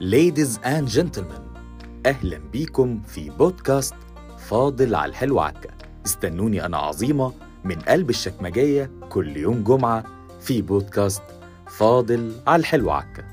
Ladies 0.00 0.58
and 0.64 0.88
gentlemen 0.88 1.40
أهلا 2.06 2.38
بيكم 2.52 3.00
في 3.02 3.30
بودكاست 3.30 3.94
فاضل 4.38 4.94
على 4.94 5.10
الحلو 5.10 5.40
عكا 5.40 5.70
استنوني 6.06 6.66
أنا 6.66 6.76
عظيمة 6.76 7.32
من 7.64 7.74
قلب 7.78 8.10
الشكمجية 8.10 8.90
كل 9.08 9.36
يوم 9.36 9.64
جمعة 9.64 10.04
في 10.40 10.62
بودكاست 10.62 11.22
فاضل 11.66 12.32
على 12.46 12.60
الحلو 12.60 12.90
عكا 12.90 13.24